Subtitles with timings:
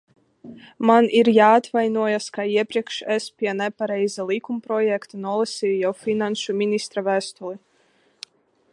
[0.89, 7.57] Man ir jāatvainojas, ka iepriekš es pie nepareizā likumprojekta nolasīju jau finanšu ministra vēstuli.